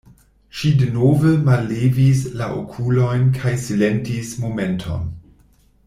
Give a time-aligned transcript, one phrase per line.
[0.59, 5.07] Ŝi denove mallevis la okulojn kaj silentis momenton.